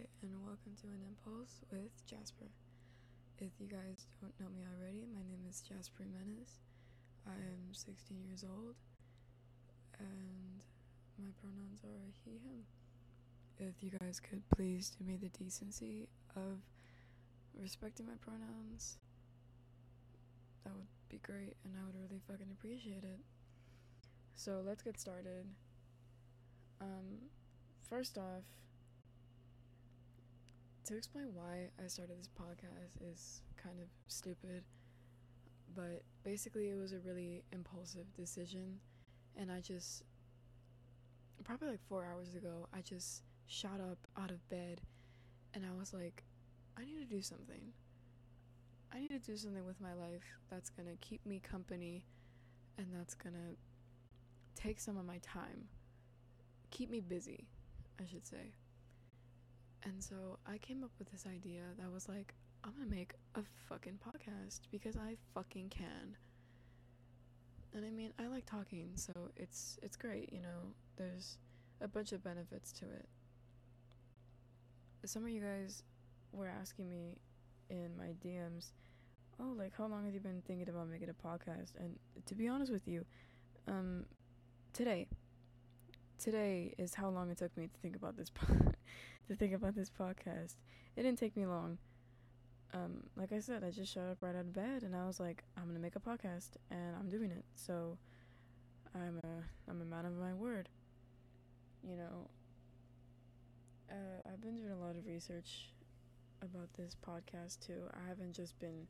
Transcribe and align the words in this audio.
Hi, 0.00 0.06
and 0.22 0.32
welcome 0.46 0.72
to 0.80 0.86
An 0.86 1.02
Impulse 1.04 1.60
with 1.70 2.06
Jasper. 2.06 2.46
If 3.38 3.50
you 3.58 3.66
guys 3.66 4.06
don't 4.20 4.32
know 4.40 4.48
me 4.48 4.64
already, 4.64 5.04
my 5.12 5.20
name 5.20 5.44
is 5.48 5.60
Jasper 5.60 6.04
Menace. 6.08 6.60
I 7.26 7.32
am 7.32 7.72
16 7.72 8.16
years 8.24 8.42
old, 8.44 8.76
and 9.98 10.64
my 11.18 11.28
pronouns 11.42 11.84
are 11.84 12.08
he, 12.24 12.38
him. 12.38 12.64
If 13.58 13.82
you 13.82 13.90
guys 13.98 14.20
could 14.20 14.42
please 14.48 14.90
do 14.90 15.04
me 15.04 15.18
the 15.20 15.28
decency 15.28 16.08
of 16.34 16.60
respecting 17.60 18.06
my 18.06 18.16
pronouns, 18.20 18.96
that 20.64 20.72
would 20.72 20.88
be 21.10 21.18
great, 21.18 21.56
and 21.64 21.74
I 21.76 21.84
would 21.84 21.96
really 22.00 22.22
fucking 22.26 22.50
appreciate 22.52 23.04
it. 23.04 23.20
So 24.34 24.62
let's 24.64 24.82
get 24.82 24.98
started. 24.98 25.44
Um, 26.80 27.28
first 27.90 28.16
off, 28.16 28.44
to 30.90 30.96
explain 30.96 31.26
why 31.34 31.68
I 31.82 31.86
started 31.86 32.18
this 32.18 32.28
podcast 32.28 33.12
is 33.12 33.42
kind 33.56 33.76
of 33.80 33.86
stupid, 34.08 34.64
but 35.76 36.02
basically, 36.24 36.68
it 36.68 36.76
was 36.76 36.92
a 36.92 36.98
really 36.98 37.44
impulsive 37.52 38.12
decision, 38.14 38.80
and 39.36 39.52
I 39.52 39.60
just 39.60 40.02
probably 41.44 41.68
like 41.68 41.88
four 41.88 42.04
hours 42.04 42.34
ago, 42.34 42.68
I 42.74 42.80
just 42.80 43.22
shot 43.46 43.80
up 43.80 43.98
out 44.20 44.30
of 44.30 44.46
bed 44.48 44.80
and 45.54 45.64
I 45.64 45.76
was 45.78 45.92
like, 45.92 46.22
I 46.76 46.84
need 46.84 46.98
to 46.98 47.04
do 47.04 47.22
something. 47.22 47.72
I 48.92 49.00
need 49.00 49.10
to 49.10 49.18
do 49.18 49.36
something 49.36 49.64
with 49.64 49.80
my 49.80 49.94
life 49.94 50.38
that's 50.50 50.70
gonna 50.70 50.96
keep 51.00 51.24
me 51.24 51.40
company 51.40 52.04
and 52.78 52.86
that's 52.92 53.14
gonna 53.14 53.54
take 54.54 54.80
some 54.80 54.96
of 54.96 55.04
my 55.04 55.18
time. 55.18 55.68
Keep 56.70 56.90
me 56.90 57.00
busy, 57.00 57.46
I 58.00 58.06
should 58.06 58.26
say. 58.26 58.52
And 59.84 60.02
so 60.02 60.38
I 60.46 60.58
came 60.58 60.84
up 60.84 60.90
with 60.98 61.10
this 61.10 61.26
idea 61.26 61.62
that 61.78 61.90
was 61.90 62.08
like, 62.08 62.34
I'm 62.64 62.72
gonna 62.72 62.90
make 62.90 63.14
a 63.34 63.40
fucking 63.68 63.98
podcast 64.06 64.60
because 64.70 64.96
I 64.96 65.16
fucking 65.34 65.70
can. 65.70 66.16
And 67.72 67.84
I 67.86 67.90
mean, 67.90 68.12
I 68.18 68.26
like 68.26 68.44
talking, 68.46 68.90
so 68.96 69.12
it's 69.36 69.78
it's 69.82 69.96
great, 69.96 70.32
you 70.32 70.40
know. 70.40 70.74
There's 70.96 71.38
a 71.80 71.88
bunch 71.88 72.12
of 72.12 72.22
benefits 72.22 72.72
to 72.72 72.84
it. 72.84 73.08
Some 75.04 75.24
of 75.24 75.30
you 75.30 75.40
guys 75.40 75.82
were 76.32 76.48
asking 76.48 76.90
me 76.90 77.16
in 77.70 77.96
my 77.96 78.12
DMs, 78.22 78.72
"Oh, 79.38 79.54
like 79.56 79.72
how 79.76 79.86
long 79.86 80.04
have 80.04 80.12
you 80.12 80.20
been 80.20 80.42
thinking 80.46 80.68
about 80.68 80.88
making 80.88 81.08
a 81.08 81.14
podcast?" 81.14 81.72
And 81.78 81.98
to 82.26 82.34
be 82.34 82.48
honest 82.48 82.70
with 82.72 82.86
you, 82.86 83.06
um 83.66 84.04
today 84.72 85.08
today 86.18 86.74
is 86.78 86.94
how 86.94 87.08
long 87.08 87.30
it 87.30 87.38
took 87.38 87.56
me 87.56 87.66
to 87.66 87.78
think 87.80 87.96
about 87.96 88.16
this 88.16 88.30
po- 88.34 88.69
to 89.28 89.34
think 89.34 89.52
about 89.52 89.74
this 89.74 89.90
podcast. 89.90 90.56
It 90.96 91.02
didn't 91.02 91.18
take 91.18 91.36
me 91.36 91.46
long. 91.46 91.78
Um, 92.72 93.04
like 93.16 93.32
I 93.32 93.40
said, 93.40 93.64
I 93.64 93.70
just 93.70 93.92
showed 93.92 94.10
up 94.10 94.18
right 94.20 94.34
out 94.34 94.42
of 94.42 94.52
bed 94.52 94.82
and 94.82 94.94
I 94.94 95.06
was 95.06 95.18
like, 95.18 95.42
I'm 95.56 95.66
gonna 95.66 95.80
make 95.80 95.96
a 95.96 96.00
podcast 96.00 96.50
and 96.70 96.96
I'm 96.98 97.08
doing 97.08 97.30
it. 97.30 97.44
So 97.54 97.98
I'm 98.94 99.18
a 99.24 99.70
I'm 99.70 99.80
a 99.80 99.84
man 99.84 100.06
of 100.06 100.16
my 100.16 100.34
word. 100.34 100.68
You 101.82 101.96
know, 101.96 102.28
uh, 103.90 104.28
I've 104.30 104.40
been 104.40 104.56
doing 104.56 104.70
a 104.70 104.76
lot 104.76 104.96
of 104.96 105.06
research 105.06 105.72
about 106.42 106.72
this 106.74 106.96
podcast 107.06 107.66
too. 107.66 107.82
I 107.92 108.08
haven't 108.08 108.34
just 108.34 108.58
been 108.58 108.86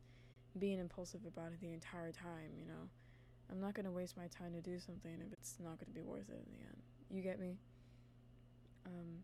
being 0.59 0.78
impulsive 0.78 1.21
about 1.27 1.53
it 1.53 1.61
the 1.61 1.73
entire 1.73 2.12
time. 2.12 2.51
You 2.59 2.67
know, 2.67 2.89
I'm 3.51 3.61
not 3.61 3.75
gonna 3.75 3.93
waste 3.93 4.17
my 4.17 4.27
time 4.27 4.53
to 4.53 4.61
do 4.61 4.78
something 4.78 5.12
if 5.27 5.33
it's 5.33 5.56
not 5.59 5.78
gonna 5.78 5.95
be 5.95 6.03
worth 6.03 6.28
it 6.28 6.45
in 6.47 6.53
the 6.53 6.61
end. 6.67 6.83
You 7.11 7.23
get 7.23 7.41
me? 7.41 7.56
Um, 8.87 9.23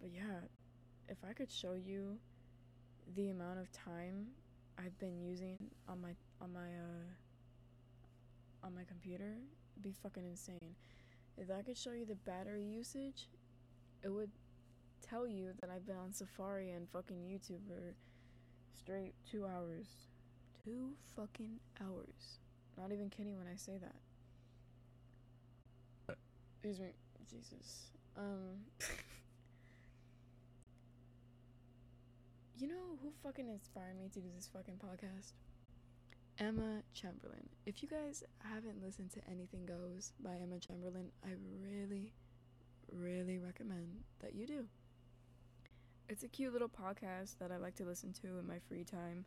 but 0.00 0.10
yeah, 0.14 0.40
if 1.08 1.18
I 1.28 1.32
could 1.32 1.50
show 1.50 1.74
you 1.74 2.18
the 3.16 3.30
amount 3.30 3.58
of 3.58 3.70
time 3.72 4.28
I've 4.78 4.96
been 4.98 5.20
using 5.20 5.58
on 5.88 6.00
my 6.00 6.10
on 6.40 6.52
my 6.52 6.60
uh 6.60 8.66
on 8.66 8.74
my 8.74 8.84
computer, 8.84 9.34
it'd 9.74 9.82
be 9.82 9.94
fucking 10.02 10.24
insane. 10.24 10.74
If 11.36 11.50
I 11.50 11.62
could 11.62 11.76
show 11.76 11.92
you 11.92 12.04
the 12.04 12.14
battery 12.14 12.64
usage, 12.64 13.28
it 14.02 14.08
would 14.08 14.30
tell 15.06 15.26
you 15.26 15.50
that 15.60 15.70
I've 15.70 15.86
been 15.86 15.96
on 15.96 16.12
Safari 16.12 16.70
and 16.70 16.88
fucking 16.90 17.18
YouTube 17.18 17.66
for 17.66 17.94
straight 18.78 19.14
two 19.30 19.46
hours. 19.46 19.86
Two 20.64 20.90
fucking 21.16 21.58
hours. 21.80 22.38
Not 22.76 22.92
even 22.92 23.08
kidding 23.08 23.38
when 23.38 23.46
I 23.46 23.56
say 23.56 23.78
that. 23.80 23.94
Excuse 26.62 26.80
me. 26.80 26.92
Jesus. 27.30 27.86
Um. 28.16 28.64
you 32.60 32.68
know 32.68 32.98
who 33.02 33.10
fucking 33.22 33.48
inspired 33.48 33.98
me 33.98 34.08
to 34.12 34.20
do 34.20 34.28
this 34.36 34.48
fucking 34.52 34.74
podcast? 34.74 35.32
Emma 36.38 36.82
Chamberlain. 36.94 37.48
If 37.66 37.82
you 37.82 37.88
guys 37.88 38.22
haven't 38.38 38.82
listened 38.82 39.10
to 39.12 39.20
Anything 39.30 39.66
Goes 39.66 40.12
by 40.20 40.32
Emma 40.34 40.58
Chamberlain, 40.58 41.10
I 41.24 41.30
really, 41.62 42.12
really 42.92 43.38
recommend 43.38 43.88
that 44.20 44.34
you 44.34 44.46
do. 44.46 44.64
It's 46.08 46.22
a 46.22 46.28
cute 46.28 46.52
little 46.52 46.68
podcast 46.68 47.38
that 47.38 47.52
I 47.52 47.56
like 47.56 47.76
to 47.76 47.84
listen 47.84 48.12
to 48.22 48.38
in 48.38 48.46
my 48.46 48.58
free 48.68 48.84
time 48.84 49.24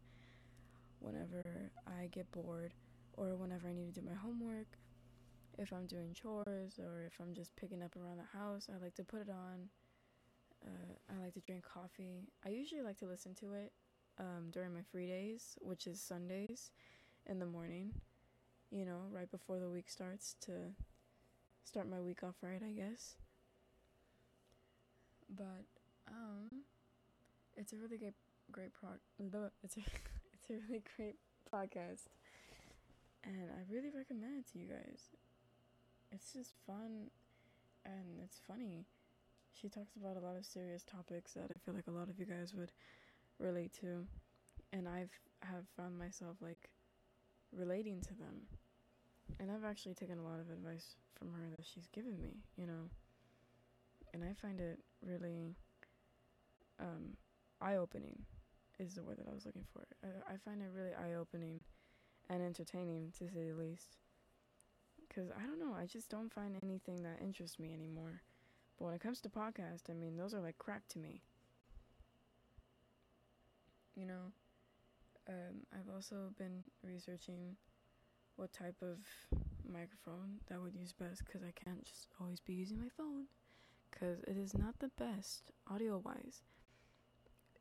whenever 0.99 1.71
I 1.87 2.07
get 2.07 2.31
bored 2.31 2.73
or 3.13 3.35
whenever 3.35 3.67
I 3.67 3.73
need 3.73 3.93
to 3.93 4.01
do 4.01 4.07
my 4.07 4.15
homework 4.15 4.77
if 5.57 5.71
I'm 5.71 5.85
doing 5.85 6.13
chores 6.13 6.79
or 6.79 7.03
if 7.05 7.19
I'm 7.19 7.33
just 7.33 7.55
picking 7.55 7.83
up 7.83 7.95
around 7.95 8.17
the 8.17 8.37
house, 8.37 8.67
I 8.73 8.83
like 8.83 8.95
to 8.95 9.03
put 9.03 9.21
it 9.21 9.29
on. 9.29 9.69
Uh, 10.65 10.93
I 11.09 11.23
like 11.23 11.33
to 11.33 11.41
drink 11.41 11.63
coffee. 11.63 12.27
I 12.45 12.49
usually 12.49 12.81
like 12.81 12.97
to 12.99 13.05
listen 13.05 13.33
to 13.35 13.53
it 13.53 13.71
um, 14.19 14.49
during 14.51 14.73
my 14.73 14.81
free 14.91 15.07
days, 15.07 15.57
which 15.61 15.87
is 15.87 16.01
Sundays 16.01 16.71
in 17.25 17.39
the 17.39 17.45
morning, 17.45 17.91
you 18.71 18.85
know, 18.85 19.01
right 19.11 19.29
before 19.29 19.59
the 19.59 19.69
week 19.69 19.89
starts 19.89 20.35
to 20.41 20.51
start 21.63 21.89
my 21.89 21.99
week 21.99 22.23
off 22.23 22.35
right, 22.41 22.61
I 22.65 22.71
guess. 22.71 23.15
But 25.35 25.65
um 26.07 26.49
it's 27.55 27.73
a 27.73 27.77
really 27.77 27.97
great 27.97 28.13
great 28.51 28.73
pro 28.73 28.89
it's 29.63 29.77
a 29.77 29.79
it's 30.33 30.49
a 30.49 30.53
really 30.67 30.83
great 30.95 31.15
podcast. 31.51 32.07
And 33.23 33.49
I 33.51 33.73
really 33.73 33.89
recommend 33.95 34.37
it 34.39 34.51
to 34.51 34.59
you 34.59 34.67
guys 34.67 35.09
it's 36.13 36.31
just 36.33 36.53
fun 36.67 37.09
and 37.85 38.19
it's 38.23 38.39
funny. 38.47 38.85
She 39.53 39.69
talks 39.69 39.95
about 39.95 40.17
a 40.17 40.25
lot 40.25 40.35
of 40.35 40.45
serious 40.45 40.83
topics 40.83 41.33
that 41.33 41.49
I 41.49 41.59
feel 41.63 41.73
like 41.73 41.87
a 41.87 41.91
lot 41.91 42.09
of 42.09 42.19
you 42.19 42.25
guys 42.25 42.53
would 42.53 42.71
relate 43.39 43.71
to, 43.81 44.05
and 44.71 44.87
I've 44.87 45.11
have 45.41 45.65
found 45.75 45.97
myself 45.97 46.37
like 46.41 46.69
relating 47.51 48.01
to 48.01 48.13
them. 48.15 48.47
And 49.39 49.51
I've 49.51 49.63
actually 49.63 49.93
taken 49.93 50.19
a 50.19 50.23
lot 50.23 50.39
of 50.39 50.49
advice 50.49 50.95
from 51.17 51.31
her 51.31 51.49
that 51.55 51.65
she's 51.65 51.87
given 51.87 52.19
me, 52.21 52.37
you 52.57 52.67
know. 52.67 52.89
And 54.13 54.23
I 54.23 54.33
find 54.33 54.59
it 54.59 54.79
really 55.05 55.55
um, 56.79 57.15
eye 57.61 57.75
opening, 57.75 58.19
is 58.79 58.93
the 58.93 59.03
word 59.03 59.17
that 59.17 59.27
I 59.29 59.33
was 59.33 59.45
looking 59.45 59.65
for. 59.73 59.85
I, 60.03 60.33
I 60.33 60.37
find 60.37 60.61
it 60.61 60.69
really 60.73 60.93
eye 60.93 61.15
opening 61.15 61.59
and 62.29 62.41
entertaining, 62.41 63.11
to 63.19 63.29
say 63.29 63.49
the 63.49 63.55
least. 63.55 63.97
Because 65.07 65.29
I 65.31 65.45
don't 65.45 65.59
know, 65.59 65.75
I 65.77 65.85
just 65.85 66.09
don't 66.09 66.31
find 66.31 66.55
anything 66.63 67.03
that 67.03 67.21
interests 67.21 67.59
me 67.59 67.73
anymore. 67.73 68.21
But 68.83 68.87
when 68.87 68.95
it 68.95 69.01
comes 69.01 69.21
to 69.21 69.29
podcasts, 69.29 69.89
I 69.89 69.93
mean, 69.93 70.17
those 70.17 70.33
are 70.33 70.41
like 70.41 70.57
crack 70.57 70.81
to 70.89 70.99
me. 70.99 71.21
You 73.95 74.07
know, 74.07 74.33
um, 75.29 75.61
I've 75.71 75.87
also 75.89 76.33
been 76.37 76.65
researching 76.83 77.55
what 78.35 78.51
type 78.51 78.75
of 78.81 78.97
microphone 79.65 80.41
that 80.49 80.61
would 80.61 80.75
use 80.75 80.91
best 80.91 81.23
because 81.25 81.43
I 81.43 81.53
can't 81.55 81.85
just 81.85 82.09
always 82.19 82.41
be 82.41 82.51
using 82.55 82.77
my 82.77 82.89
phone 82.97 83.27
because 83.89 84.19
it 84.27 84.35
is 84.35 84.53
not 84.53 84.77
the 84.79 84.91
best 84.99 85.51
audio 85.71 86.01
wise. 86.03 86.41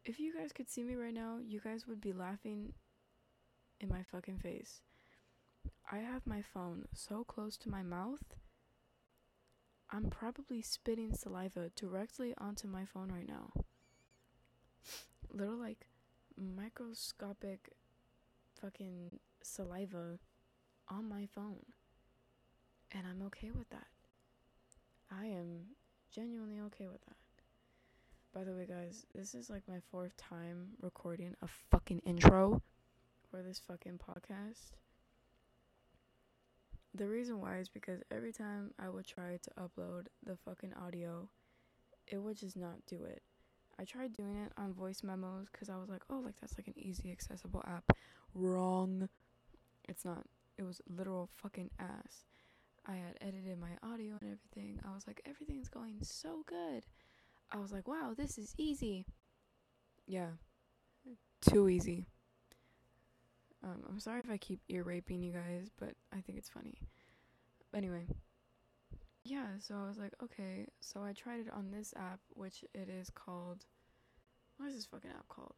If 0.04 0.18
you 0.18 0.34
guys 0.34 0.50
could 0.50 0.68
see 0.68 0.82
me 0.82 0.96
right 0.96 1.14
now, 1.14 1.38
you 1.40 1.60
guys 1.60 1.86
would 1.86 2.00
be 2.00 2.12
laughing 2.12 2.72
in 3.80 3.88
my 3.88 4.02
fucking 4.10 4.38
face. 4.38 4.80
I 5.88 5.98
have 5.98 6.26
my 6.26 6.42
phone 6.42 6.86
so 6.92 7.22
close 7.22 7.56
to 7.58 7.70
my 7.70 7.84
mouth, 7.84 8.24
I'm 9.94 10.08
probably 10.08 10.62
spitting 10.62 11.12
saliva 11.12 11.70
directly 11.76 12.32
onto 12.38 12.66
my 12.66 12.86
phone 12.86 13.12
right 13.12 13.28
now. 13.28 13.52
Little 15.30 15.58
like 15.58 15.86
microscopic 16.34 17.72
fucking 18.58 19.18
saliva 19.42 20.18
on 20.88 21.08
my 21.08 21.26
phone. 21.26 21.66
And 22.90 23.02
I'm 23.06 23.20
okay 23.26 23.50
with 23.50 23.68
that. 23.68 23.86
I 25.10 25.26
am 25.26 25.76
genuinely 26.10 26.60
okay 26.60 26.88
with 26.88 27.04
that. 27.04 27.16
By 28.32 28.44
the 28.44 28.54
way, 28.54 28.66
guys, 28.66 29.04
this 29.14 29.34
is 29.34 29.50
like 29.50 29.68
my 29.68 29.80
fourth 29.90 30.16
time 30.16 30.68
recording 30.80 31.34
a 31.42 31.46
fucking 31.70 32.00
intro 32.06 32.62
for 33.30 33.42
this 33.42 33.60
fucking 33.68 33.98
podcast. 33.98 34.72
The 36.94 37.08
reason 37.08 37.40
why 37.40 37.58
is 37.58 37.68
because 37.68 38.02
every 38.10 38.32
time 38.32 38.72
I 38.78 38.90
would 38.90 39.06
try 39.06 39.38
to 39.42 39.50
upload 39.58 40.06
the 40.24 40.36
fucking 40.36 40.74
audio, 40.74 41.28
it 42.06 42.18
would 42.18 42.36
just 42.36 42.56
not 42.56 42.84
do 42.86 43.04
it. 43.04 43.22
I 43.78 43.84
tried 43.84 44.12
doing 44.12 44.36
it 44.36 44.52
on 44.58 44.74
voice 44.74 45.02
memos 45.02 45.46
because 45.50 45.70
I 45.70 45.76
was 45.76 45.88
like, 45.88 46.02
oh, 46.10 46.18
like 46.18 46.34
that's 46.40 46.58
like 46.58 46.68
an 46.68 46.74
easy, 46.76 47.10
accessible 47.10 47.64
app. 47.66 47.96
Wrong. 48.34 49.08
It's 49.88 50.04
not. 50.04 50.24
It 50.58 50.64
was 50.64 50.80
literal 50.86 51.30
fucking 51.42 51.70
ass. 51.78 52.26
I 52.86 52.96
had 52.96 53.16
edited 53.20 53.58
my 53.58 53.70
audio 53.82 54.18
and 54.20 54.30
everything. 54.30 54.80
I 54.86 54.94
was 54.94 55.06
like, 55.06 55.22
everything's 55.24 55.68
going 55.68 55.98
so 56.02 56.44
good. 56.46 56.84
I 57.50 57.58
was 57.58 57.72
like, 57.72 57.88
wow, 57.88 58.12
this 58.16 58.38
is 58.38 58.54
easy. 58.58 59.06
Yeah. 60.06 60.30
Too 61.40 61.68
easy. 61.68 62.06
Um, 63.64 63.82
I'm 63.88 64.00
sorry 64.00 64.20
if 64.20 64.30
I 64.30 64.36
keep 64.36 64.60
ear 64.68 64.82
raping 64.82 65.22
you 65.22 65.32
guys, 65.32 65.68
but 65.78 65.94
I 66.12 66.20
think 66.20 66.38
it's 66.38 66.48
funny. 66.48 66.78
Anyway. 67.74 68.06
Yeah, 69.24 69.46
so 69.60 69.76
I 69.76 69.86
was 69.86 69.98
like, 69.98 70.14
okay. 70.22 70.66
So 70.80 71.02
I 71.02 71.12
tried 71.12 71.40
it 71.40 71.52
on 71.52 71.70
this 71.70 71.94
app, 71.96 72.18
which 72.34 72.64
it 72.74 72.88
is 72.88 73.08
called. 73.10 73.64
What 74.56 74.68
is 74.68 74.74
this 74.74 74.86
fucking 74.86 75.10
app 75.10 75.28
called? 75.28 75.54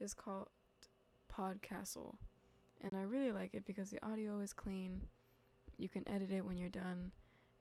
It's 0.00 0.14
called 0.14 0.48
Podcastle. 1.32 2.14
And 2.82 2.92
I 2.94 3.02
really 3.02 3.32
like 3.32 3.54
it 3.54 3.64
because 3.66 3.90
the 3.90 4.04
audio 4.06 4.40
is 4.40 4.52
clean. 4.52 5.00
You 5.78 5.88
can 5.88 6.08
edit 6.08 6.30
it 6.30 6.44
when 6.44 6.56
you're 6.56 6.68
done. 6.68 7.10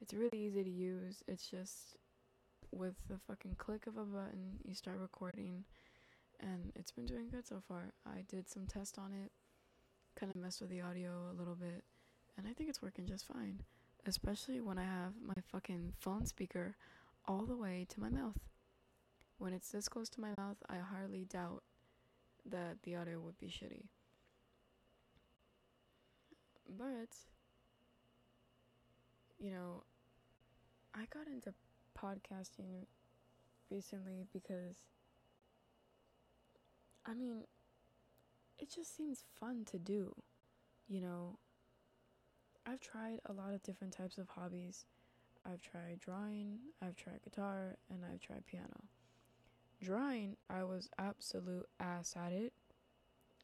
It's 0.01 0.13
really 0.13 0.37
easy 0.37 0.63
to 0.63 0.69
use. 0.69 1.23
It's 1.27 1.47
just 1.47 1.95
with 2.71 2.95
the 3.09 3.17
fucking 3.27 3.55
click 3.57 3.87
of 3.87 3.97
a 3.97 4.03
button, 4.03 4.59
you 4.63 4.75
start 4.75 4.99
recording. 4.99 5.63
And 6.39 6.71
it's 6.75 6.91
been 6.91 7.05
doing 7.05 7.29
good 7.29 7.47
so 7.47 7.61
far. 7.67 7.93
I 8.05 8.23
did 8.27 8.49
some 8.49 8.67
tests 8.67 8.97
on 8.97 9.13
it, 9.13 9.31
kind 10.19 10.31
of 10.33 10.41
messed 10.41 10.61
with 10.61 10.69
the 10.69 10.81
audio 10.81 11.29
a 11.31 11.37
little 11.37 11.55
bit, 11.55 11.83
and 12.37 12.47
I 12.47 12.53
think 12.53 12.69
it's 12.69 12.81
working 12.81 13.05
just 13.05 13.25
fine. 13.27 13.61
Especially 14.07 14.61
when 14.61 14.77
I 14.77 14.83
have 14.83 15.13
my 15.25 15.33
fucking 15.51 15.93
phone 15.99 16.25
speaker 16.27 16.75
all 17.27 17.45
the 17.45 17.57
way 17.57 17.87
to 17.89 17.99
my 17.99 18.09
mouth. 18.09 18.37
When 19.39 19.51
it's 19.51 19.71
this 19.71 19.89
close 19.89 20.09
to 20.09 20.21
my 20.21 20.29
mouth, 20.37 20.57
I 20.69 20.77
hardly 20.77 21.25
doubt 21.25 21.63
that 22.45 22.77
the 22.83 22.95
audio 22.95 23.19
would 23.19 23.37
be 23.39 23.47
shitty. 23.47 23.85
But, 26.77 27.15
you 29.39 29.51
know, 29.51 29.83
I 30.93 31.05
got 31.11 31.27
into 31.27 31.53
podcasting 31.99 32.85
recently 33.71 34.25
because, 34.31 34.75
I 37.05 37.13
mean, 37.15 37.43
it 38.59 38.69
just 38.73 38.95
seems 38.95 39.23
fun 39.39 39.65
to 39.71 39.79
do. 39.79 40.13
You 40.87 41.01
know, 41.01 41.39
I've 42.65 42.79
tried 42.79 43.19
a 43.25 43.33
lot 43.33 43.53
of 43.53 43.63
different 43.63 43.93
types 43.93 44.17
of 44.17 44.27
hobbies. 44.27 44.85
I've 45.45 45.61
tried 45.61 45.99
drawing, 45.99 46.57
I've 46.81 46.95
tried 46.95 47.21
guitar, 47.23 47.77
and 47.89 47.99
I've 48.03 48.19
tried 48.19 48.45
piano. 48.47 48.83
Drawing, 49.81 50.37
I 50.49 50.63
was 50.63 50.89
absolute 50.97 51.67
ass 51.79 52.15
at 52.15 52.31
it. 52.31 52.53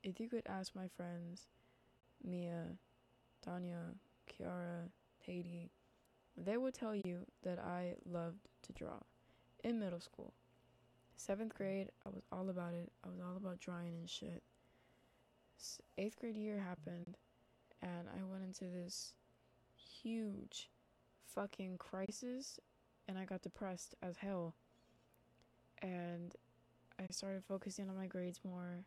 If 0.03 0.19
you 0.19 0.27
could 0.27 0.43
ask 0.47 0.75
my 0.75 0.87
friends, 0.97 1.45
Mia, 2.23 2.77
Danya, 3.47 3.95
Kiara, 4.27 4.89
Haiti, 5.19 5.69
they 6.35 6.57
would 6.57 6.73
tell 6.73 6.95
you 6.95 7.27
that 7.43 7.59
I 7.59 7.95
loved 8.09 8.47
to 8.63 8.73
draw 8.73 8.97
in 9.63 9.79
middle 9.79 9.99
school. 9.99 10.33
Seventh 11.17 11.53
grade, 11.53 11.89
I 12.05 12.09
was 12.09 12.23
all 12.31 12.49
about 12.49 12.73
it. 12.73 12.91
I 13.05 13.09
was 13.09 13.19
all 13.19 13.37
about 13.37 13.59
drawing 13.59 13.95
and 13.95 14.09
shit. 14.09 14.41
Eighth 15.97 16.19
grade 16.19 16.37
year 16.37 16.59
happened, 16.59 17.17
and 17.81 18.07
I 18.09 18.23
went 18.23 18.43
into 18.43 18.65
this 18.65 19.13
huge 19.75 20.69
fucking 21.35 21.77
crisis, 21.77 22.59
and 23.07 23.17
I 23.17 23.25
got 23.25 23.41
depressed 23.41 23.95
as 24.01 24.17
hell. 24.17 24.55
And 25.81 26.35
I 26.99 27.03
started 27.11 27.43
focusing 27.43 27.89
on 27.89 27.95
my 27.97 28.05
grades 28.07 28.39
more 28.43 28.85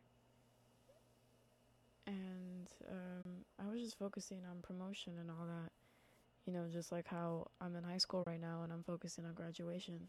and 2.07 2.69
um, 2.89 3.31
I 3.59 3.71
was 3.71 3.81
just 3.81 3.97
focusing 3.97 4.41
on 4.49 4.61
promotion 4.61 5.13
and 5.19 5.29
all 5.29 5.45
that. 5.47 5.71
You 6.45 6.53
know, 6.53 6.65
just 6.71 6.91
like 6.91 7.07
how 7.07 7.47
I'm 7.59 7.75
in 7.75 7.83
high 7.83 7.97
school 7.97 8.23
right 8.27 8.39
now 8.39 8.61
and 8.63 8.71
I'm 8.71 8.83
focusing 8.83 9.25
on 9.25 9.33
graduation, 9.33 10.07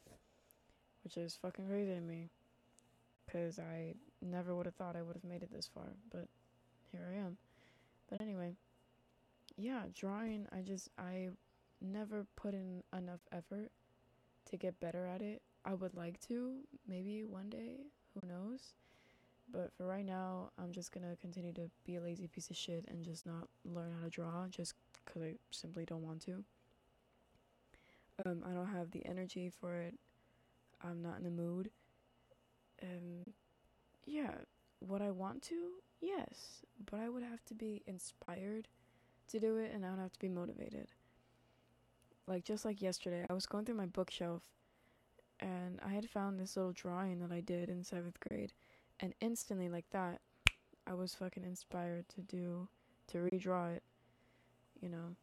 which 1.02 1.16
is 1.16 1.38
fucking 1.40 1.66
crazy 1.66 1.94
to 1.94 2.00
me. 2.00 2.28
Because 3.24 3.58
I 3.58 3.94
never 4.22 4.54
would 4.54 4.66
have 4.66 4.74
thought 4.74 4.96
I 4.96 5.02
would 5.02 5.16
have 5.16 5.24
made 5.24 5.42
it 5.42 5.52
this 5.52 5.68
far, 5.72 5.94
but 6.12 6.28
here 6.92 7.08
I 7.12 7.18
am. 7.18 7.36
But 8.08 8.20
anyway, 8.20 8.54
yeah, 9.56 9.82
drawing, 9.94 10.46
I 10.52 10.60
just, 10.60 10.88
I 10.98 11.28
never 11.80 12.26
put 12.36 12.54
in 12.54 12.82
enough 12.96 13.20
effort 13.32 13.70
to 14.50 14.56
get 14.56 14.78
better 14.80 15.06
at 15.06 15.22
it. 15.22 15.42
I 15.64 15.74
would 15.74 15.94
like 15.94 16.20
to, 16.28 16.58
maybe 16.86 17.24
one 17.24 17.50
day, 17.50 17.78
who 18.14 18.26
knows? 18.26 18.74
But 19.52 19.72
for 19.76 19.86
right 19.86 20.04
now, 20.04 20.50
I'm 20.58 20.72
just 20.72 20.92
gonna 20.92 21.16
continue 21.20 21.52
to 21.54 21.70
be 21.84 21.96
a 21.96 22.00
lazy 22.00 22.26
piece 22.26 22.50
of 22.50 22.56
shit 22.56 22.84
and 22.88 23.04
just 23.04 23.26
not 23.26 23.48
learn 23.64 23.92
how 23.98 24.04
to 24.04 24.10
draw 24.10 24.46
just 24.48 24.74
because 25.04 25.22
I 25.22 25.34
simply 25.50 25.84
don't 25.84 26.02
want 26.02 26.22
to. 26.22 26.44
Um, 28.24 28.42
I 28.48 28.52
don't 28.52 28.68
have 28.68 28.90
the 28.90 29.04
energy 29.06 29.52
for 29.60 29.76
it. 29.76 29.94
I'm 30.82 31.02
not 31.02 31.18
in 31.18 31.24
the 31.24 31.30
mood. 31.30 31.70
Um, 32.82 33.32
yeah, 34.04 34.32
what 34.80 35.02
I 35.02 35.10
want 35.10 35.42
to? 35.44 35.72
Yes, 36.00 36.62
but 36.90 37.00
I 37.00 37.08
would 37.08 37.22
have 37.22 37.44
to 37.46 37.54
be 37.54 37.82
inspired 37.86 38.68
to 39.28 39.40
do 39.40 39.56
it 39.56 39.72
and 39.74 39.84
I 39.84 39.90
would 39.90 39.98
have 39.98 40.12
to 40.12 40.20
be 40.20 40.28
motivated. 40.28 40.88
Like, 42.26 42.44
just 42.44 42.64
like 42.64 42.82
yesterday, 42.82 43.24
I 43.28 43.32
was 43.32 43.46
going 43.46 43.64
through 43.64 43.76
my 43.76 43.86
bookshelf 43.86 44.42
and 45.40 45.80
I 45.84 45.90
had 45.90 46.08
found 46.08 46.38
this 46.38 46.56
little 46.56 46.72
drawing 46.72 47.20
that 47.20 47.32
I 47.32 47.40
did 47.40 47.68
in 47.68 47.84
seventh 47.84 48.18
grade 48.20 48.52
and 49.00 49.14
instantly 49.20 49.68
like 49.68 49.88
that 49.90 50.20
i 50.86 50.94
was 50.94 51.14
fucking 51.14 51.44
inspired 51.44 52.08
to 52.08 52.20
do 52.22 52.68
to 53.06 53.18
redraw 53.18 53.74
it 53.74 53.82
you 54.80 54.88
know 54.88 55.16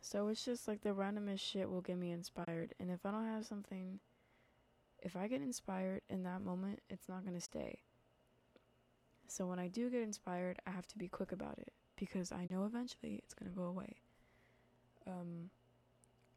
so 0.00 0.28
it's 0.28 0.44
just 0.44 0.66
like 0.68 0.82
the 0.82 0.90
randomest 0.90 1.40
shit 1.40 1.70
will 1.70 1.80
get 1.80 1.98
me 1.98 2.10
inspired 2.10 2.74
and 2.78 2.90
if 2.90 3.04
i 3.04 3.10
don't 3.10 3.26
have 3.26 3.44
something 3.44 3.98
if 5.02 5.16
i 5.16 5.26
get 5.26 5.40
inspired 5.40 6.02
in 6.08 6.22
that 6.22 6.42
moment 6.42 6.80
it's 6.88 7.08
not 7.08 7.24
going 7.24 7.34
to 7.34 7.40
stay 7.40 7.80
so 9.30 9.46
when 9.46 9.58
i 9.58 9.68
do 9.68 9.90
get 9.90 10.02
inspired 10.02 10.58
i 10.66 10.70
have 10.70 10.86
to 10.86 10.98
be 10.98 11.08
quick 11.08 11.32
about 11.32 11.58
it 11.58 11.72
because 11.96 12.32
i 12.32 12.46
know 12.50 12.64
eventually 12.64 13.20
it's 13.22 13.34
going 13.34 13.50
to 13.50 13.56
go 13.56 13.64
away 13.64 13.96
um 15.06 15.50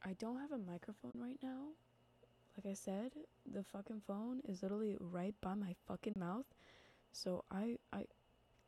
i 0.06 0.14
don't 0.14 0.40
have 0.40 0.52
a 0.52 0.58
microphone 0.58 1.14
right 1.16 1.40
now 1.42 1.70
like 2.58 2.70
I 2.70 2.76
said, 2.76 3.14
the 3.52 3.64
fucking 3.64 4.02
phone 4.06 4.42
is 4.48 4.62
literally 4.62 4.96
right 5.00 5.34
by 5.42 5.56
my 5.56 5.76
fucking 5.88 6.14
mouth. 6.18 6.46
So 7.12 7.44
I 7.52 7.78
I 7.92 8.06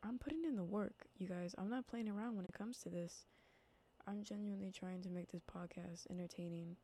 I'm 0.03 0.17
putting 0.17 0.43
in 0.45 0.55
the 0.55 0.63
work, 0.63 1.05
you 1.17 1.27
guys. 1.27 1.53
I'm 1.57 1.69
not 1.69 1.87
playing 1.87 2.09
around 2.09 2.35
when 2.35 2.45
it 2.45 2.53
comes 2.53 2.79
to 2.79 2.89
this. 2.89 3.25
I'm 4.07 4.23
genuinely 4.23 4.71
trying 4.71 5.01
to 5.03 5.09
make 5.09 5.31
this 5.31 5.41
podcast 5.43 6.09
entertaining 6.09 6.77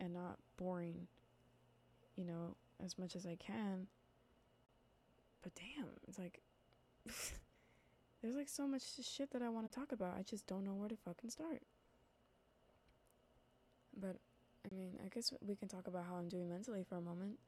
and 0.00 0.12
not 0.12 0.38
boring, 0.56 1.06
you 2.16 2.24
know, 2.24 2.56
as 2.84 2.98
much 2.98 3.16
as 3.16 3.26
I 3.26 3.36
can. 3.36 3.86
But 5.42 5.52
damn, 5.54 5.86
it's 6.08 6.18
like 6.18 6.40
there's 8.22 8.36
like 8.36 8.48
so 8.48 8.66
much 8.66 8.82
shit 9.02 9.30
that 9.32 9.42
I 9.42 9.48
want 9.48 9.70
to 9.70 9.78
talk 9.78 9.92
about. 9.92 10.16
I 10.18 10.22
just 10.22 10.46
don't 10.46 10.64
know 10.64 10.74
where 10.74 10.88
to 10.88 10.96
fucking 10.96 11.30
start. 11.30 11.62
But 13.98 14.16
I 14.64 14.74
mean, 14.74 14.98
I 15.04 15.08
guess 15.08 15.32
we 15.46 15.56
can 15.56 15.68
talk 15.68 15.86
about 15.86 16.06
how 16.08 16.16
I'm 16.16 16.28
doing 16.28 16.48
mentally 16.48 16.84
for 16.88 16.96
a 16.96 17.00
moment. 17.00 17.38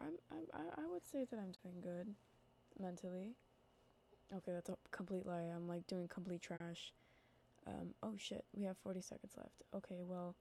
I'm, 0.00 0.14
I'm 0.32 0.46
I 0.76 0.86
would 0.90 1.06
say 1.06 1.26
that 1.30 1.38
I'm 1.38 1.52
doing 1.62 1.80
good 1.82 2.14
mentally. 2.80 3.34
Okay, 4.34 4.52
that's 4.52 4.68
a 4.68 4.76
complete 4.90 5.26
lie. 5.26 5.50
I'm 5.54 5.68
like 5.68 5.86
doing 5.86 6.08
complete 6.08 6.42
trash. 6.42 6.92
Um, 7.66 7.94
oh 8.02 8.14
shit, 8.16 8.44
we 8.54 8.64
have 8.64 8.76
40 8.78 9.00
seconds 9.00 9.32
left. 9.36 9.62
Okay, 9.74 10.02
well, 10.02 10.34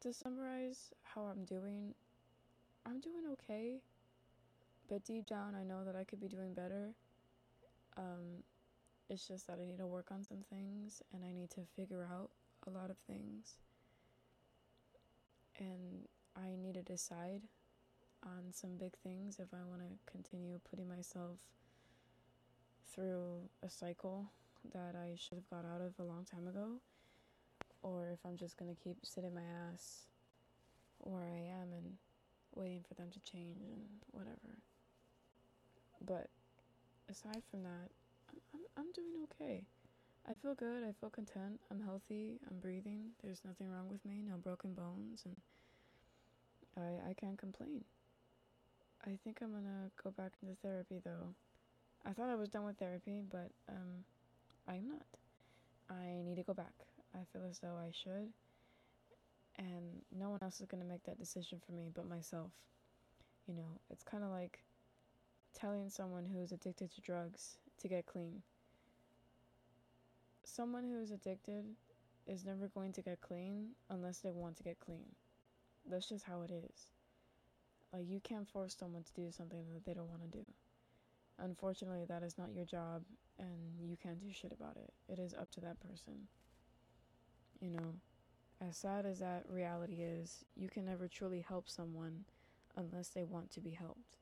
to 0.00 0.12
summarize 0.12 0.90
how 1.02 1.22
I'm 1.22 1.44
doing, 1.44 1.94
I'm 2.86 3.00
doing 3.00 3.24
okay. 3.32 3.80
But 4.92 5.06
deep 5.06 5.24
down, 5.24 5.54
I 5.58 5.64
know 5.64 5.84
that 5.86 5.96
I 5.96 6.04
could 6.04 6.20
be 6.20 6.28
doing 6.28 6.52
better. 6.52 6.90
Um, 7.96 8.44
it's 9.08 9.26
just 9.26 9.46
that 9.46 9.58
I 9.58 9.64
need 9.64 9.78
to 9.78 9.86
work 9.86 10.08
on 10.10 10.22
some 10.22 10.44
things 10.50 11.00
and 11.14 11.24
I 11.24 11.32
need 11.32 11.48
to 11.52 11.62
figure 11.74 12.06
out 12.12 12.28
a 12.66 12.70
lot 12.70 12.90
of 12.90 12.98
things 13.06 13.56
and 15.58 16.06
I 16.36 16.56
need 16.62 16.74
to 16.74 16.82
decide 16.82 17.40
on 18.22 18.52
some 18.52 18.76
big 18.76 18.92
things 19.02 19.38
if 19.38 19.54
I 19.54 19.64
want 19.66 19.80
to 19.80 20.12
continue 20.12 20.60
putting 20.68 20.90
myself 20.90 21.38
through 22.94 23.48
a 23.62 23.70
cycle 23.70 24.30
that 24.74 24.94
I 24.94 25.14
should 25.16 25.38
have 25.38 25.48
got 25.48 25.64
out 25.64 25.80
of 25.80 25.94
a 25.98 26.04
long 26.06 26.26
time 26.30 26.46
ago, 26.46 26.82
or 27.82 28.10
if 28.12 28.18
I'm 28.26 28.36
just 28.36 28.58
gonna 28.58 28.74
keep 28.74 28.98
sitting 29.04 29.34
my 29.34 29.40
ass 29.72 30.02
where 30.98 31.22
I 31.22 31.62
am 31.62 31.72
and 31.72 31.96
waiting 32.54 32.84
for 32.86 32.92
them 32.92 33.08
to 33.10 33.20
change 33.20 33.62
and 33.62 33.86
whatever. 34.10 34.58
But 36.06 36.28
aside 37.10 37.42
from 37.50 37.62
that, 37.62 37.88
I'm, 38.54 38.60
I'm, 38.76 38.92
doing 38.92 39.24
okay. 39.24 39.64
I 40.28 40.32
feel 40.34 40.54
good. 40.54 40.82
I 40.84 40.92
feel 41.00 41.10
content. 41.10 41.60
I'm 41.70 41.80
healthy. 41.80 42.38
I'm 42.50 42.58
breathing. 42.58 43.10
There's 43.22 43.40
nothing 43.44 43.70
wrong 43.70 43.88
with 43.90 44.04
me. 44.04 44.22
No 44.26 44.36
broken 44.36 44.74
bones, 44.74 45.24
and 45.24 45.36
I 46.76 47.10
I 47.10 47.14
can't 47.14 47.38
complain. 47.38 47.84
I 49.06 49.10
I 49.12 49.18
think 49.24 49.40
I'm 49.42 49.52
gonna 49.52 49.90
go 50.02 50.10
back 50.10 50.32
into 50.42 50.54
therapy 50.62 51.00
though. 51.04 51.34
I 52.04 52.12
thought 52.12 52.28
I 52.30 52.34
was 52.34 52.48
done 52.48 52.64
with 52.64 52.78
therapy, 52.78 53.20
but 53.30 53.50
um, 53.68 54.04
I'm 54.68 54.88
not. 54.88 55.06
I 55.90 56.22
need 56.24 56.36
to 56.36 56.42
go 56.42 56.54
back. 56.54 56.72
I 57.14 57.18
feel 57.32 57.42
as 57.48 57.58
though 57.58 57.76
I 57.76 57.90
should. 57.92 58.32
And 59.58 60.02
no 60.16 60.30
one 60.30 60.40
else 60.42 60.60
is 60.60 60.66
gonna 60.66 60.84
make 60.84 61.04
that 61.04 61.18
decision 61.18 61.60
for 61.64 61.72
me 61.72 61.90
but 61.94 62.08
myself. 62.08 62.50
You 63.46 63.54
know, 63.54 63.80
it's 63.90 64.04
kind 64.04 64.24
of 64.24 64.30
like 64.30 64.60
telling 65.58 65.90
someone 65.90 66.26
who's 66.26 66.52
addicted 66.52 66.92
to 66.94 67.00
drugs 67.00 67.56
to 67.80 67.88
get 67.88 68.06
clean. 68.06 68.42
Someone 70.44 70.84
who 70.84 71.00
is 71.00 71.10
addicted 71.10 71.64
is 72.26 72.44
never 72.44 72.68
going 72.68 72.92
to 72.92 73.02
get 73.02 73.20
clean 73.20 73.70
unless 73.90 74.18
they 74.18 74.30
want 74.30 74.56
to 74.56 74.62
get 74.62 74.78
clean. 74.80 75.06
That's 75.88 76.08
just 76.08 76.24
how 76.24 76.42
it 76.42 76.50
is. 76.50 76.86
Like, 77.92 78.04
you 78.08 78.20
can't 78.20 78.48
force 78.48 78.76
someone 78.78 79.02
to 79.02 79.12
do 79.20 79.30
something 79.30 79.64
that 79.74 79.84
they 79.84 79.94
don't 79.94 80.08
want 80.08 80.22
to 80.22 80.38
do. 80.38 80.44
Unfortunately, 81.38 82.04
that 82.08 82.22
is 82.22 82.38
not 82.38 82.54
your 82.54 82.64
job, 82.64 83.02
and 83.38 83.80
you 83.80 83.96
can't 84.02 84.20
do 84.20 84.32
shit 84.32 84.52
about 84.52 84.76
it. 84.76 84.92
It 85.08 85.18
is 85.18 85.34
up 85.34 85.50
to 85.52 85.60
that 85.60 85.80
person. 85.80 86.28
You 87.60 87.70
know, 87.70 87.94
as 88.66 88.76
sad 88.76 89.06
as 89.06 89.18
that 89.18 89.44
reality 89.48 90.02
is, 90.02 90.44
you 90.56 90.68
can 90.68 90.84
never 90.84 91.08
truly 91.08 91.44
help 91.46 91.68
someone 91.68 92.24
unless 92.76 93.08
they 93.08 93.24
want 93.24 93.50
to 93.52 93.60
be 93.60 93.70
helped. 93.70 94.21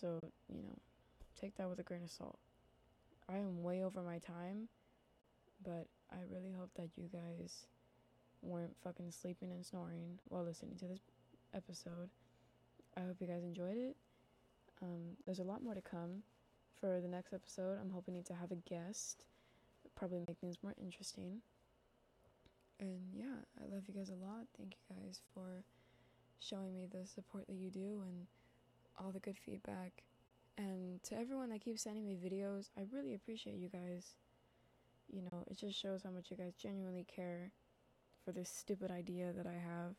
So, 0.00 0.18
you 0.48 0.62
know, 0.62 0.78
take 1.40 1.56
that 1.56 1.68
with 1.68 1.78
a 1.78 1.82
grain 1.82 2.02
of 2.02 2.10
salt. 2.10 2.38
I 3.28 3.36
am 3.36 3.62
way 3.62 3.82
over 3.82 4.02
my 4.02 4.18
time, 4.18 4.68
but 5.62 5.86
I 6.10 6.16
really 6.30 6.52
hope 6.52 6.70
that 6.76 6.88
you 6.96 7.08
guys 7.12 7.66
weren't 8.42 8.76
fucking 8.82 9.10
sleeping 9.10 9.52
and 9.52 9.64
snoring 9.64 10.18
while 10.28 10.44
listening 10.44 10.76
to 10.78 10.86
this 10.86 11.00
episode. 11.54 12.10
I 12.96 13.00
hope 13.00 13.16
you 13.20 13.26
guys 13.26 13.42
enjoyed 13.44 13.76
it. 13.76 13.96
Um, 14.82 15.16
there's 15.24 15.38
a 15.38 15.44
lot 15.44 15.62
more 15.62 15.74
to 15.74 15.80
come 15.80 16.22
for 16.78 17.00
the 17.00 17.08
next 17.08 17.32
episode. 17.32 17.78
I'm 17.80 17.90
hoping 17.90 18.22
to 18.22 18.34
have 18.34 18.50
a 18.50 18.56
guest, 18.68 19.24
probably 19.94 20.20
make 20.28 20.38
things 20.38 20.58
more 20.62 20.74
interesting. 20.80 21.40
And 22.80 23.00
yeah, 23.14 23.40
I 23.58 23.72
love 23.72 23.84
you 23.86 23.94
guys 23.94 24.10
a 24.10 24.24
lot. 24.24 24.46
Thank 24.58 24.74
you 24.74 24.96
guys 24.96 25.20
for 25.32 25.64
showing 26.40 26.74
me 26.74 26.86
the 26.90 27.06
support 27.06 27.46
that 27.46 27.54
you 27.54 27.70
do 27.70 28.02
and 28.04 28.26
all 28.98 29.10
the 29.12 29.20
good 29.20 29.38
feedback. 29.38 30.02
And 30.56 31.02
to 31.04 31.16
everyone 31.16 31.50
that 31.50 31.64
keeps 31.64 31.82
sending 31.82 32.06
me 32.06 32.16
videos, 32.16 32.68
I 32.78 32.82
really 32.92 33.14
appreciate 33.14 33.56
you 33.56 33.68
guys. 33.68 34.14
You 35.12 35.22
know, 35.22 35.44
it 35.50 35.58
just 35.58 35.78
shows 35.78 36.02
how 36.02 36.10
much 36.10 36.30
you 36.30 36.36
guys 36.36 36.54
genuinely 36.54 37.04
care 37.04 37.50
for 38.24 38.32
this 38.32 38.48
stupid 38.48 38.90
idea 38.90 39.32
that 39.32 39.46
I 39.46 39.52
have. 39.52 39.94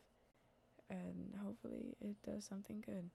And 0.90 1.36
hopefully 1.44 1.96
it 2.00 2.16
does 2.25 2.46
something 2.46 2.84
good. 2.86 3.10